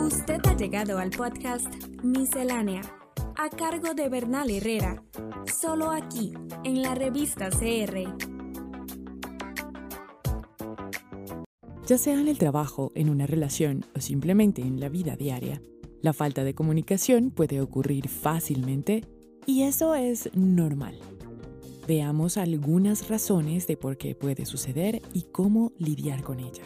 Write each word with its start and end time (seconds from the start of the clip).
Usted 0.00 0.40
ha 0.46 0.56
llegado 0.56 0.98
al 0.98 1.10
podcast 1.10 1.66
Miscelánea, 2.02 2.80
a 3.36 3.50
cargo 3.50 3.92
de 3.92 4.08
Bernal 4.08 4.48
Herrera, 4.48 5.02
solo 5.60 5.90
aquí, 5.90 6.32
en 6.64 6.80
la 6.82 6.94
revista 6.94 7.50
CR. 7.50 8.14
Ya 11.86 11.98
sea 11.98 12.18
en 12.18 12.28
el 12.28 12.38
trabajo, 12.38 12.92
en 12.94 13.10
una 13.10 13.26
relación 13.26 13.84
o 13.94 14.00
simplemente 14.00 14.62
en 14.62 14.80
la 14.80 14.88
vida 14.88 15.14
diaria, 15.16 15.60
la 16.00 16.14
falta 16.14 16.44
de 16.44 16.54
comunicación 16.54 17.30
puede 17.30 17.60
ocurrir 17.60 18.08
fácilmente 18.08 19.04
y 19.44 19.64
eso 19.64 19.94
es 19.94 20.30
normal. 20.34 20.98
Veamos 21.86 22.38
algunas 22.38 23.08
razones 23.08 23.66
de 23.66 23.76
por 23.76 23.98
qué 23.98 24.14
puede 24.14 24.46
suceder 24.46 25.02
y 25.12 25.22
cómo 25.32 25.72
lidiar 25.78 26.22
con 26.22 26.40
ella. 26.40 26.62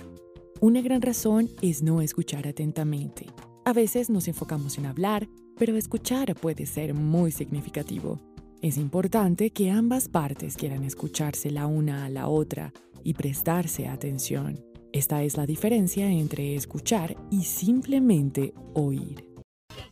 Una 0.62 0.80
gran 0.80 1.02
razón 1.02 1.50
es 1.60 1.82
no 1.82 2.02
escuchar 2.02 2.46
atentamente. 2.46 3.26
A 3.64 3.72
veces 3.72 4.08
nos 4.08 4.28
enfocamos 4.28 4.78
en 4.78 4.86
hablar, 4.86 5.28
pero 5.58 5.76
escuchar 5.76 6.36
puede 6.36 6.66
ser 6.66 6.94
muy 6.94 7.32
significativo. 7.32 8.20
Es 8.62 8.76
importante 8.76 9.50
que 9.50 9.72
ambas 9.72 10.06
partes 10.06 10.54
quieran 10.54 10.84
escucharse 10.84 11.50
la 11.50 11.66
una 11.66 12.04
a 12.04 12.10
la 12.10 12.28
otra 12.28 12.72
y 13.02 13.14
prestarse 13.14 13.88
atención. 13.88 14.64
Esta 14.92 15.24
es 15.24 15.36
la 15.36 15.46
diferencia 15.46 16.08
entre 16.08 16.54
escuchar 16.54 17.16
y 17.28 17.42
simplemente 17.42 18.54
oír. 18.72 19.26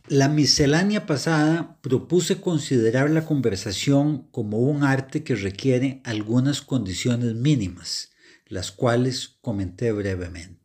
La 0.07 0.29
miscelánea 0.29 1.05
pasada 1.05 1.81
propuse 1.81 2.39
considerar 2.39 3.09
la 3.09 3.25
conversación 3.25 4.25
como 4.31 4.59
un 4.59 4.83
arte 4.83 5.25
que 5.25 5.35
requiere 5.35 5.99
algunas 6.05 6.61
condiciones 6.61 7.35
mínimas, 7.35 8.11
las 8.47 8.71
cuales 8.71 9.37
comenté 9.41 9.91
brevemente. 9.91 10.60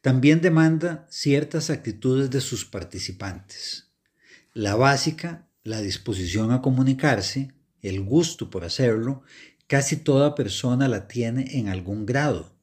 También 0.00 0.40
demanda 0.40 1.06
ciertas 1.10 1.70
actitudes 1.70 2.30
de 2.30 2.40
sus 2.40 2.64
participantes. 2.64 3.88
La 4.52 4.76
básica, 4.76 5.48
la 5.64 5.80
disposición 5.80 6.52
a 6.52 6.62
comunicarse, 6.62 7.52
el 7.82 8.02
gusto 8.02 8.50
por 8.50 8.64
hacerlo, 8.64 9.22
casi 9.66 9.96
toda 9.96 10.34
persona 10.34 10.88
la 10.88 11.08
tiene 11.08 11.58
en 11.58 11.68
algún 11.68 12.06
grado. 12.06 12.56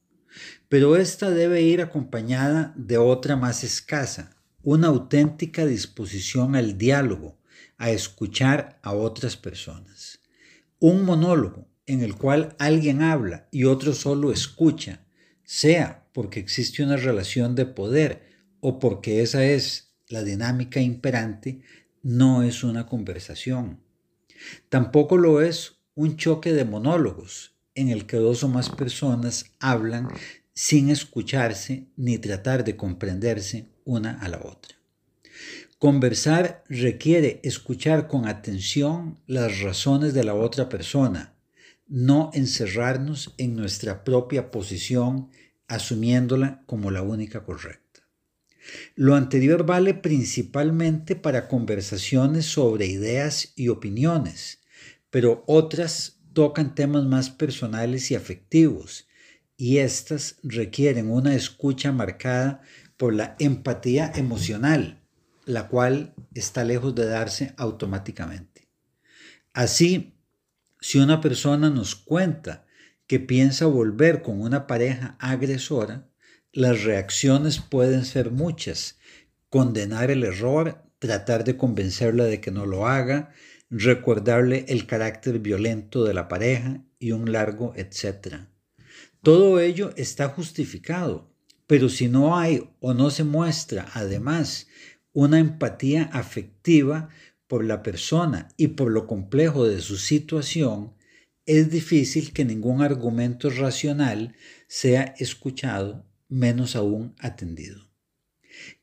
Pero 0.69 0.95
esta 0.95 1.29
debe 1.29 1.61
ir 1.61 1.81
acompañada 1.81 2.73
de 2.75 2.97
otra 2.97 3.35
más 3.35 3.63
escasa, 3.63 4.35
una 4.63 4.87
auténtica 4.87 5.65
disposición 5.65 6.55
al 6.55 6.77
diálogo, 6.77 7.37
a 7.77 7.91
escuchar 7.91 8.79
a 8.81 8.93
otras 8.93 9.35
personas. 9.35 10.19
Un 10.79 11.05
monólogo 11.05 11.67
en 11.85 12.01
el 12.01 12.15
cual 12.15 12.55
alguien 12.59 13.01
habla 13.01 13.47
y 13.51 13.65
otro 13.65 13.93
solo 13.93 14.31
escucha, 14.31 15.02
sea 15.43 16.07
porque 16.13 16.39
existe 16.39 16.83
una 16.83 16.97
relación 16.97 17.55
de 17.55 17.65
poder 17.65 18.23
o 18.59 18.79
porque 18.79 19.21
esa 19.21 19.43
es 19.43 19.93
la 20.07 20.23
dinámica 20.23 20.79
imperante, 20.79 21.61
no 22.01 22.43
es 22.43 22.63
una 22.63 22.85
conversación. 22.85 23.79
Tampoco 24.69 25.17
lo 25.17 25.41
es 25.41 25.77
un 25.95 26.17
choque 26.17 26.53
de 26.53 26.65
monólogos 26.65 27.55
en 27.75 27.89
el 27.89 28.05
que 28.05 28.17
dos 28.17 28.43
o 28.43 28.47
más 28.47 28.69
personas 28.69 29.45
hablan 29.59 30.07
sin 30.53 30.89
escucharse 30.89 31.87
ni 31.95 32.17
tratar 32.17 32.63
de 32.63 32.75
comprenderse 32.75 33.69
una 33.85 34.19
a 34.19 34.29
la 34.29 34.37
otra. 34.37 34.75
Conversar 35.79 36.63
requiere 36.69 37.41
escuchar 37.43 38.07
con 38.07 38.27
atención 38.27 39.19
las 39.27 39.59
razones 39.59 40.13
de 40.13 40.23
la 40.23 40.33
otra 40.33 40.69
persona, 40.69 41.32
no 41.93 42.31
encerrarnos 42.33 43.35
en 43.37 43.55
nuestra 43.55 44.03
propia 44.03 44.49
posición 44.49 45.29
asumiéndola 45.67 46.63
como 46.65 46.89
la 46.89 47.03
única 47.03 47.43
correcta. 47.43 48.01
Lo 48.95 49.13
anterior 49.13 49.63
vale 49.63 49.93
principalmente 49.93 51.15
para 51.15 51.47
conversaciones 51.47 52.47
sobre 52.47 52.87
ideas 52.87 53.53
y 53.55 53.67
opiniones, 53.67 54.63
pero 55.11 55.43
otras 55.45 56.19
tocan 56.33 56.73
temas 56.73 57.05
más 57.05 57.29
personales 57.29 58.09
y 58.09 58.15
afectivos, 58.15 59.07
y 59.55 59.77
estas 59.77 60.37
requieren 60.41 61.11
una 61.11 61.35
escucha 61.35 61.91
marcada 61.91 62.63
por 62.97 63.13
la 63.13 63.35
empatía 63.37 64.11
emocional, 64.15 65.03
la 65.45 65.67
cual 65.67 66.15
está 66.33 66.63
lejos 66.63 66.95
de 66.95 67.05
darse 67.05 67.53
automáticamente. 67.55 68.67
Así, 69.53 70.15
si 70.83 70.97
una 70.99 71.21
persona 71.21 71.69
nos 71.69 71.95
cuenta 71.95 72.65
que 73.07 73.21
piensa 73.21 73.67
volver 73.67 74.21
con 74.21 74.41
una 74.41 74.67
pareja 74.67 75.15
agresora, 75.17 76.09
las 76.51 76.83
reacciones 76.83 77.59
pueden 77.59 78.03
ser 78.03 78.31
muchas. 78.31 78.99
Condenar 79.49 80.11
el 80.11 80.25
error, 80.25 80.83
tratar 80.99 81.45
de 81.45 81.55
convencerla 81.55 82.25
de 82.25 82.41
que 82.41 82.51
no 82.51 82.65
lo 82.65 82.85
haga, 82.85 83.31
recordarle 83.69 84.65
el 84.67 84.85
carácter 84.85 85.39
violento 85.39 86.03
de 86.03 86.13
la 86.13 86.27
pareja 86.27 86.83
y 86.99 87.13
un 87.13 87.31
largo 87.31 87.71
etcétera. 87.77 88.51
Todo 89.21 89.61
ello 89.61 89.93
está 89.95 90.27
justificado, 90.27 91.33
pero 91.65 91.87
si 91.87 92.09
no 92.09 92.37
hay 92.37 92.69
o 92.81 92.93
no 92.93 93.09
se 93.09 93.23
muestra 93.23 93.87
además 93.93 94.67
una 95.13 95.39
empatía 95.39 96.09
afectiva 96.11 97.07
por 97.47 97.65
la 97.65 97.83
persona 97.83 98.49
y 98.57 98.69
por 98.69 98.91
lo 98.91 99.07
complejo 99.07 99.67
de 99.67 99.81
su 99.81 99.97
situación, 99.97 100.93
es 101.45 101.69
difícil 101.69 102.31
que 102.31 102.45
ningún 102.45 102.81
argumento 102.81 103.49
racional 103.49 104.35
sea 104.67 105.13
escuchado, 105.17 106.05
menos 106.29 106.75
aún 106.75 107.15
atendido. 107.19 107.89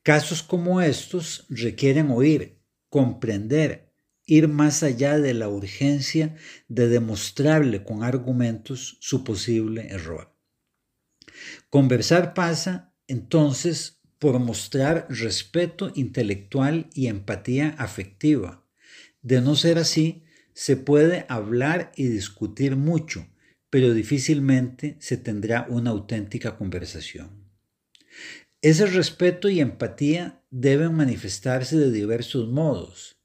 Casos 0.03 0.43
como 0.43 0.81
estos 0.81 1.47
requieren 1.48 2.10
oír, 2.10 2.60
comprender, 2.88 3.93
ir 4.26 4.48
más 4.48 4.82
allá 4.82 5.19
de 5.19 5.34
la 5.34 5.48
urgencia 5.48 6.37
de 6.69 6.88
demostrarle 6.88 7.82
con 7.82 8.03
argumentos 8.03 8.98
su 9.00 9.25
posible 9.25 9.88
error. 9.88 10.37
Conversar 11.69 12.34
pasa, 12.34 12.94
entonces, 13.06 13.99
por 14.20 14.38
mostrar 14.38 15.06
respeto 15.08 15.91
intelectual 15.94 16.91
y 16.94 17.06
empatía 17.06 17.75
afectiva. 17.78 18.64
De 19.22 19.41
no 19.41 19.56
ser 19.56 19.78
así, 19.78 20.25
se 20.53 20.76
puede 20.76 21.25
hablar 21.28 21.91
y 21.97 22.06
discutir 22.06 22.76
mucho, 22.76 23.26
pero 23.70 23.94
difícilmente 23.94 24.97
se 25.00 25.16
tendrá 25.16 25.66
una 25.70 25.91
auténtica 25.91 26.59
conversación. 26.59 27.50
Ese 28.60 28.84
respeto 28.84 29.48
y 29.48 29.60
empatía 29.60 30.44
deben 30.50 30.94
manifestarse 30.94 31.78
de 31.78 31.91
diversos 31.91 32.47
modos. 32.47 33.16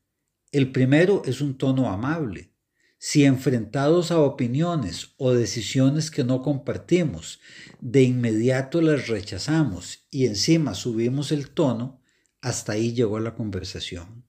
El 0.54 0.72
primero 0.72 1.24
es 1.26 1.42
un 1.42 1.58
tono 1.58 1.90
amable. 1.90 2.55
Si 3.08 3.24
enfrentados 3.24 4.10
a 4.10 4.18
opiniones 4.18 5.14
o 5.18 5.32
decisiones 5.32 6.10
que 6.10 6.24
no 6.24 6.42
compartimos, 6.42 7.40
de 7.80 8.02
inmediato 8.02 8.82
las 8.82 9.08
rechazamos 9.10 10.08
y 10.10 10.26
encima 10.26 10.74
subimos 10.74 11.32
el 11.32 11.52
tono, 11.52 12.02
hasta 12.42 12.72
ahí 12.72 12.94
llegó 12.94 13.20
la 13.20 13.36
conversación. 13.36 14.26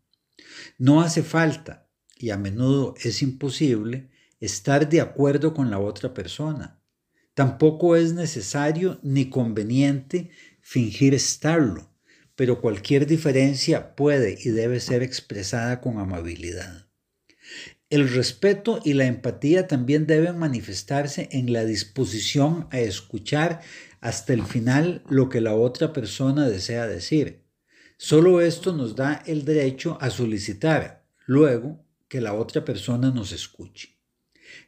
No 0.77 1.01
hace 1.01 1.23
falta 1.23 1.89
y 2.19 2.29
a 2.29 2.37
menudo 2.37 2.95
es 3.03 3.23
imposible 3.23 4.11
estar 4.41 4.91
de 4.91 5.01
acuerdo 5.01 5.55
con 5.55 5.71
la 5.71 5.79
otra 5.79 6.13
persona. 6.13 6.79
Tampoco 7.33 7.97
es 7.97 8.13
necesario 8.13 9.01
ni 9.03 9.31
conveniente 9.31 10.29
fingir 10.61 11.15
estarlo, 11.15 11.95
pero 12.35 12.61
cualquier 12.61 13.07
diferencia 13.07 13.97
puede 13.97 14.37
y 14.39 14.51
debe 14.51 14.81
ser 14.81 15.03
expresada 15.03 15.81
con 15.81 15.99
amabilidad. 15.99 16.86
El 17.97 18.11
respeto 18.11 18.79
y 18.85 18.93
la 18.93 19.07
empatía 19.07 19.69
también 19.69 20.07
deben 20.07 20.37
manifestarse 20.37 21.31
en 21.33 21.51
la 21.55 21.65
disposición 21.65 22.69
a 22.71 22.79
escuchar 22.79 23.63
hasta 24.03 24.35
el 24.35 24.43
final 24.43 25.03
lo 25.09 25.31
que 25.31 25.41
la 25.41 25.55
otra 25.55 25.95
persona 25.95 26.47
desea 26.47 26.87
decir. 26.87 27.47
Solo 27.97 28.43
esto 28.43 28.75
nos 28.75 28.97
da 28.97 29.23
el 29.25 29.47
derecho 29.47 29.97
a 30.03 30.11
solicitar, 30.11 31.07
luego, 31.25 31.87
que 32.07 32.21
la 32.21 32.35
otra 32.35 32.67
persona 32.67 33.11
nos 33.11 33.33
escuche. 33.33 33.99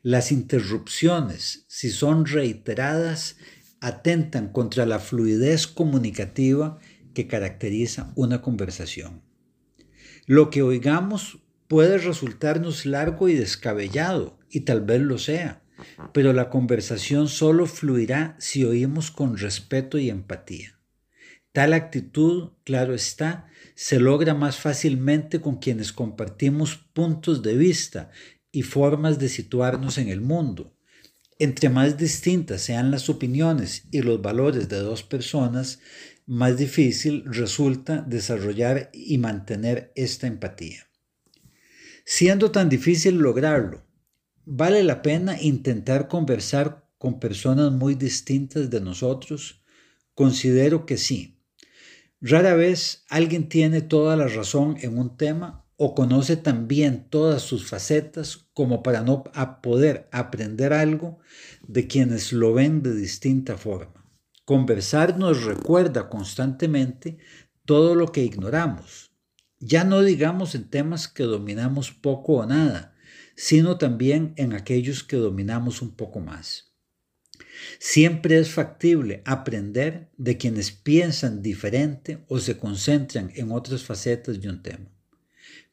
Las 0.00 0.32
interrupciones, 0.32 1.66
si 1.68 1.90
son 1.90 2.24
reiteradas, 2.24 3.36
atentan 3.82 4.52
contra 4.52 4.86
la 4.86 5.00
fluidez 5.00 5.66
comunicativa 5.66 6.78
que 7.12 7.26
caracteriza 7.26 8.10
una 8.16 8.40
conversación. 8.40 9.20
Lo 10.24 10.48
que 10.48 10.62
oigamos 10.62 11.40
puede 11.68 11.98
resultarnos 11.98 12.86
largo 12.86 13.28
y 13.28 13.34
descabellado, 13.34 14.38
y 14.50 14.60
tal 14.60 14.80
vez 14.80 15.02
lo 15.02 15.18
sea, 15.18 15.62
pero 16.12 16.32
la 16.32 16.50
conversación 16.50 17.28
solo 17.28 17.66
fluirá 17.66 18.36
si 18.38 18.64
oímos 18.64 19.10
con 19.10 19.36
respeto 19.36 19.98
y 19.98 20.10
empatía. 20.10 20.78
Tal 21.52 21.72
actitud, 21.72 22.52
claro 22.64 22.94
está, 22.94 23.48
se 23.74 24.00
logra 24.00 24.34
más 24.34 24.56
fácilmente 24.56 25.40
con 25.40 25.56
quienes 25.56 25.92
compartimos 25.92 26.76
puntos 26.92 27.42
de 27.42 27.56
vista 27.56 28.10
y 28.50 28.62
formas 28.62 29.18
de 29.18 29.28
situarnos 29.28 29.98
en 29.98 30.08
el 30.08 30.20
mundo. 30.20 30.74
Entre 31.38 31.68
más 31.68 31.96
distintas 31.96 32.62
sean 32.62 32.90
las 32.90 33.08
opiniones 33.08 33.84
y 33.92 34.02
los 34.02 34.20
valores 34.20 34.68
de 34.68 34.78
dos 34.78 35.02
personas, 35.02 35.80
más 36.26 36.56
difícil 36.56 37.24
resulta 37.26 38.02
desarrollar 38.02 38.90
y 38.92 39.18
mantener 39.18 39.92
esta 39.94 40.26
empatía. 40.26 40.87
Siendo 42.10 42.50
tan 42.50 42.70
difícil 42.70 43.16
lograrlo, 43.18 43.84
¿vale 44.46 44.82
la 44.82 45.02
pena 45.02 45.38
intentar 45.42 46.08
conversar 46.08 46.88
con 46.96 47.20
personas 47.20 47.70
muy 47.70 47.96
distintas 47.96 48.70
de 48.70 48.80
nosotros? 48.80 49.62
Considero 50.14 50.86
que 50.86 50.96
sí. 50.96 51.38
Rara 52.22 52.54
vez 52.54 53.04
alguien 53.10 53.50
tiene 53.50 53.82
toda 53.82 54.16
la 54.16 54.26
razón 54.26 54.78
en 54.80 54.96
un 54.96 55.18
tema 55.18 55.66
o 55.76 55.94
conoce 55.94 56.38
también 56.38 57.10
todas 57.10 57.42
sus 57.42 57.68
facetas 57.68 58.48
como 58.54 58.82
para 58.82 59.02
no 59.02 59.24
poder 59.62 60.08
aprender 60.10 60.72
algo 60.72 61.18
de 61.66 61.88
quienes 61.88 62.32
lo 62.32 62.54
ven 62.54 62.82
de 62.82 62.94
distinta 62.94 63.58
forma. 63.58 64.10
Conversar 64.46 65.18
nos 65.18 65.44
recuerda 65.44 66.08
constantemente 66.08 67.18
todo 67.66 67.94
lo 67.94 68.12
que 68.12 68.24
ignoramos, 68.24 69.07
ya 69.60 69.84
no 69.84 70.02
digamos 70.02 70.54
en 70.54 70.68
temas 70.68 71.08
que 71.08 71.24
dominamos 71.24 71.92
poco 71.92 72.34
o 72.34 72.46
nada, 72.46 72.94
sino 73.36 73.78
también 73.78 74.32
en 74.36 74.52
aquellos 74.52 75.04
que 75.04 75.16
dominamos 75.16 75.82
un 75.82 75.94
poco 75.94 76.20
más. 76.20 76.72
Siempre 77.78 78.38
es 78.38 78.50
factible 78.50 79.22
aprender 79.24 80.10
de 80.16 80.36
quienes 80.36 80.70
piensan 80.70 81.42
diferente 81.42 82.24
o 82.28 82.38
se 82.38 82.56
concentran 82.58 83.32
en 83.34 83.52
otras 83.52 83.82
facetas 83.82 84.40
de 84.40 84.48
un 84.48 84.62
tema. 84.62 84.90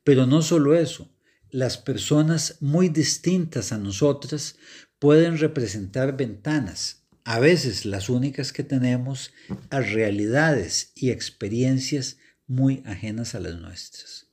Pero 0.04 0.26
no 0.26 0.42
solo 0.42 0.76
eso, 0.76 1.12
las 1.50 1.78
personas 1.78 2.58
muy 2.60 2.90
distintas 2.90 3.72
a 3.72 3.78
nosotras 3.78 4.58
pueden 5.00 5.38
representar 5.38 6.18
ventanas, 6.18 7.08
a 7.24 7.40
veces 7.40 7.86
las 7.86 8.10
únicas 8.10 8.54
que 8.54 8.64
tenemos, 8.64 9.32
a 9.70 9.80
realidades 9.80 10.92
y 10.96 11.10
experiencias 11.10 12.18
muy 12.48 12.84
ajenas 12.86 13.36
a 13.36 13.40
las 13.40 13.60
nuestras. 13.60 14.28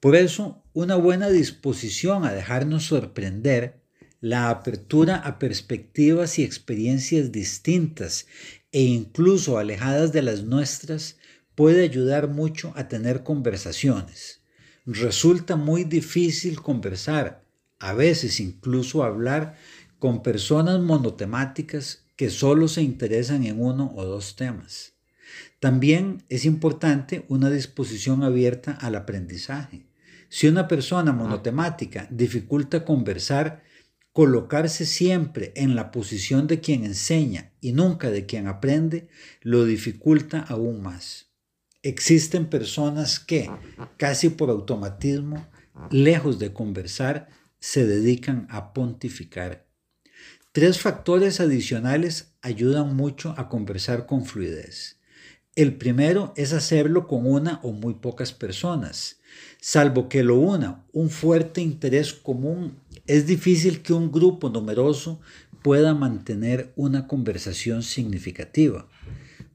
Por 0.00 0.16
eso, 0.16 0.62
una 0.72 0.96
buena 0.96 1.30
disposición 1.30 2.24
a 2.24 2.32
dejarnos 2.32 2.84
sorprender, 2.84 3.82
la 4.20 4.48
apertura 4.50 5.16
a 5.16 5.38
perspectivas 5.38 6.38
y 6.38 6.44
experiencias 6.44 7.30
distintas 7.30 8.26
e 8.72 8.82
incluso 8.82 9.58
alejadas 9.58 10.12
de 10.12 10.22
las 10.22 10.44
nuestras 10.44 11.18
puede 11.54 11.84
ayudar 11.84 12.28
mucho 12.28 12.72
a 12.74 12.88
tener 12.88 13.22
conversaciones 13.22 14.44
resulta 14.86 15.56
muy 15.56 15.84
difícil 15.84 16.60
conversar, 16.60 17.44
a 17.78 17.92
veces 17.92 18.40
incluso 18.40 19.02
hablar 19.02 19.56
con 19.98 20.22
personas 20.22 20.80
monotemáticas 20.80 22.06
que 22.16 22.30
solo 22.30 22.68
se 22.68 22.82
interesan 22.82 23.44
en 23.44 23.60
uno 23.60 23.92
o 23.96 24.04
dos 24.04 24.36
temas. 24.36 24.93
También 25.60 26.24
es 26.28 26.44
importante 26.44 27.24
una 27.28 27.50
disposición 27.50 28.22
abierta 28.22 28.72
al 28.72 28.94
aprendizaje. 28.94 29.86
Si 30.28 30.48
una 30.48 30.68
persona 30.68 31.12
monotemática 31.12 32.08
dificulta 32.10 32.84
conversar, 32.84 33.62
colocarse 34.12 34.86
siempre 34.86 35.52
en 35.56 35.74
la 35.74 35.90
posición 35.90 36.46
de 36.46 36.60
quien 36.60 36.84
enseña 36.84 37.52
y 37.60 37.72
nunca 37.72 38.10
de 38.10 38.26
quien 38.26 38.46
aprende 38.46 39.08
lo 39.42 39.64
dificulta 39.64 40.40
aún 40.40 40.82
más. 40.82 41.32
Existen 41.82 42.46
personas 42.46 43.20
que, 43.20 43.50
casi 43.96 44.30
por 44.30 44.50
automatismo, 44.50 45.46
lejos 45.90 46.38
de 46.38 46.52
conversar, 46.52 47.28
se 47.58 47.86
dedican 47.86 48.46
a 48.50 48.72
pontificar. 48.72 49.66
Tres 50.52 50.80
factores 50.80 51.40
adicionales 51.40 52.34
ayudan 52.40 52.94
mucho 52.94 53.34
a 53.36 53.48
conversar 53.48 54.06
con 54.06 54.24
fluidez. 54.24 55.00
El 55.56 55.76
primero 55.76 56.32
es 56.36 56.52
hacerlo 56.52 57.06
con 57.06 57.28
una 57.28 57.60
o 57.62 57.70
muy 57.70 57.94
pocas 57.94 58.32
personas. 58.32 59.20
Salvo 59.60 60.08
que 60.08 60.24
lo 60.24 60.36
una 60.36 60.84
un 60.92 61.10
fuerte 61.10 61.60
interés 61.60 62.12
común, 62.12 62.80
es 63.06 63.28
difícil 63.28 63.80
que 63.80 63.92
un 63.92 64.10
grupo 64.10 64.50
numeroso 64.50 65.20
pueda 65.62 65.94
mantener 65.94 66.72
una 66.74 67.06
conversación 67.06 67.84
significativa. 67.84 68.88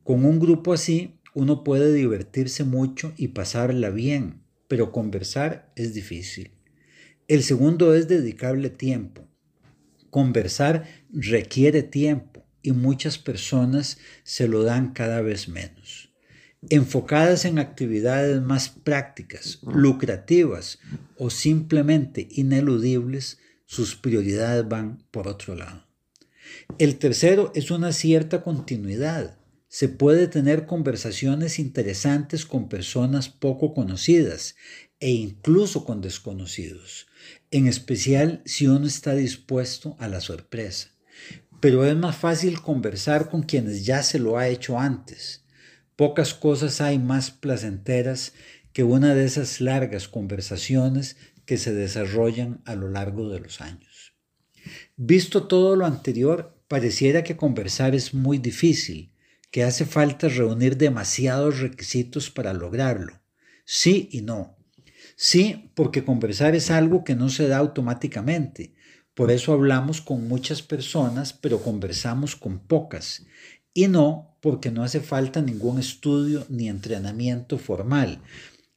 Con 0.05 0.23
un 0.23 0.39
grupo 0.39 0.71
así, 0.71 1.19
uno 1.33 1.65
puede 1.65 1.93
divertirse 1.93 2.63
mucho 2.63 3.11
y 3.17 3.29
pasarla 3.29 3.89
bien, 3.89 4.41
pero 4.69 4.93
conversar 4.93 5.73
es 5.75 5.93
difícil. 5.93 6.51
El 7.27 7.43
segundo 7.43 7.93
es 7.93 8.07
dedicarle 8.07 8.69
tiempo. 8.69 9.27
Conversar 10.09 10.85
requiere 11.11 11.83
tiempo 11.83 12.48
y 12.61 12.71
muchas 12.71 13.17
personas 13.17 13.97
se 14.23 14.47
lo 14.47 14.63
dan 14.63 14.93
cada 14.93 15.21
vez 15.21 15.47
menos. 15.47 16.11
Enfocadas 16.69 17.45
en 17.45 17.57
actividades 17.57 18.41
más 18.41 18.69
prácticas, 18.69 19.59
lucrativas 19.63 20.79
o 21.17 21.29
simplemente 21.29 22.27
ineludibles, 22.31 23.39
sus 23.65 23.95
prioridades 23.95 24.67
van 24.67 25.03
por 25.11 25.27
otro 25.27 25.55
lado. 25.55 25.85
El 26.77 26.97
tercero 26.97 27.51
es 27.55 27.71
una 27.71 27.93
cierta 27.93 28.41
continuidad 28.41 29.39
se 29.69 29.87
puede 29.87 30.27
tener 30.27 30.65
conversaciones 30.65 31.59
interesantes 31.59 32.45
con 32.45 32.69
personas 32.69 33.29
poco 33.29 33.75
conocidas 33.75 34.55
e 34.99 35.11
incluso 35.11 35.85
con 35.85 36.01
desconocidos, 36.01 37.07
en 37.51 37.67
especial 37.67 38.41
si 38.45 38.67
uno 38.67 38.87
está 38.87 39.13
dispuesto 39.13 39.95
a 39.99 40.07
la 40.07 40.21
sorpresa. 40.21 40.95
Pero 41.59 41.85
es 41.85 41.95
más 41.95 42.15
fácil 42.15 42.61
conversar 42.61 43.29
con 43.29 43.43
quienes 43.43 43.85
ya 43.85 44.03
se 44.03 44.19
lo 44.19 44.37
ha 44.37 44.47
hecho 44.47 44.79
antes. 44.79 45.43
Pocas 45.95 46.33
cosas 46.33 46.79
hay 46.79 46.99
más 46.99 47.31
placenteras 47.31 48.33
que 48.71 48.83
una 48.83 49.13
de 49.15 49.25
esas 49.25 49.59
largas 49.59 50.07
conversaciones 50.07 51.17
que 51.45 51.57
se 51.57 51.73
desarrollan 51.73 52.61
a 52.65 52.75
lo 52.75 52.89
largo 52.89 53.29
de 53.29 53.39
los 53.39 53.59
años. 53.59 54.13
Visto 54.95 55.47
todo 55.47 55.75
lo 55.75 55.85
anterior, 55.85 56.55
pareciera 56.67 57.23
que 57.23 57.35
conversar 57.35 57.95
es 57.95 58.13
muy 58.13 58.37
difícil, 58.37 59.11
que 59.51 59.63
hace 59.63 59.85
falta 59.85 60.27
reunir 60.29 60.77
demasiados 60.77 61.59
requisitos 61.59 62.29
para 62.29 62.53
lograrlo. 62.53 63.19
Sí 63.65 64.09
y 64.11 64.21
no. 64.21 64.57
Sí, 65.15 65.71
porque 65.73 66.05
conversar 66.05 66.55
es 66.55 66.71
algo 66.71 67.03
que 67.03 67.15
no 67.15 67.29
se 67.29 67.47
da 67.47 67.57
automáticamente. 67.57 68.75
Por 69.19 69.31
eso 69.31 69.51
hablamos 69.51 69.99
con 69.99 70.29
muchas 70.29 70.61
personas, 70.61 71.33
pero 71.33 71.61
conversamos 71.61 72.37
con 72.37 72.57
pocas. 72.57 73.25
Y 73.73 73.89
no, 73.89 74.37
porque 74.39 74.71
no 74.71 74.81
hace 74.81 75.01
falta 75.01 75.41
ningún 75.41 75.77
estudio 75.77 76.45
ni 76.47 76.69
entrenamiento 76.69 77.57
formal. 77.57 78.21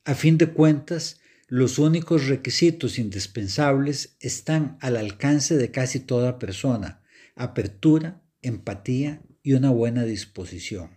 A 0.04 0.16
fin 0.16 0.38
de 0.38 0.48
cuentas, 0.48 1.20
los 1.46 1.78
únicos 1.78 2.26
requisitos 2.26 2.98
indispensables 2.98 4.16
están 4.18 4.78
al 4.80 4.96
alcance 4.96 5.56
de 5.56 5.70
casi 5.70 6.00
toda 6.00 6.40
persona. 6.40 7.04
Apertura, 7.36 8.20
empatía 8.40 9.22
y 9.44 9.52
una 9.52 9.70
buena 9.70 10.02
disposición. 10.02 10.90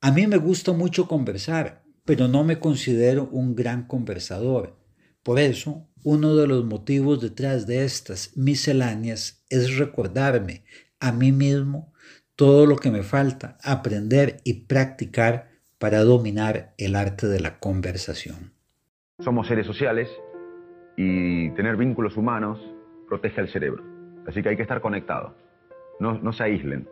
A 0.00 0.12
mí 0.12 0.26
me 0.26 0.38
gusta 0.38 0.72
mucho 0.72 1.08
conversar, 1.08 1.84
pero 2.06 2.26
no 2.26 2.42
me 2.42 2.58
considero 2.58 3.28
un 3.30 3.54
gran 3.54 3.86
conversador. 3.86 4.82
Por 5.22 5.38
eso, 5.38 5.90
uno 6.04 6.36
de 6.36 6.46
los 6.46 6.64
motivos 6.64 7.20
detrás 7.20 7.66
de 7.66 7.84
estas 7.84 8.36
misceláneas 8.36 9.44
es 9.48 9.78
recordarme 9.78 10.62
a 11.00 11.10
mí 11.10 11.32
mismo 11.32 11.92
todo 12.36 12.66
lo 12.66 12.76
que 12.76 12.90
me 12.90 13.02
falta 13.02 13.56
aprender 13.64 14.36
y 14.44 14.64
practicar 14.66 15.48
para 15.78 16.04
dominar 16.04 16.74
el 16.78 16.94
arte 16.94 17.26
de 17.26 17.40
la 17.40 17.58
conversación. 17.58 18.52
Somos 19.18 19.48
seres 19.48 19.66
sociales 19.66 20.08
y 20.96 21.50
tener 21.50 21.76
vínculos 21.76 22.16
humanos 22.16 22.60
protege 23.08 23.40
al 23.40 23.48
cerebro. 23.48 23.82
Así 24.26 24.42
que 24.42 24.50
hay 24.50 24.56
que 24.56 24.62
estar 24.62 24.80
conectados. 24.80 25.32
No, 26.00 26.32
se 26.32 26.42
aíslen. 26.42 26.88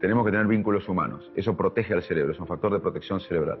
Tenemos 0.00 0.24
que 0.24 0.30
tener 0.30 0.46
vínculos 0.46 0.88
humanos. 0.88 1.30
Eso 1.34 1.56
protege 1.56 1.94
al 1.94 2.02
cerebro, 2.02 2.32
es 2.32 2.38
un 2.38 2.46
factor 2.46 2.72
de 2.72 2.80
protección 2.80 3.20
cerebral. 3.20 3.60